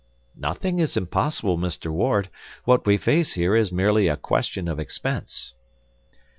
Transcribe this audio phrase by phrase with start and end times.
[0.35, 1.91] "Nothing is impossible, Mr.
[1.91, 2.29] Ward;
[2.63, 5.53] what we face here is merely a question of expense."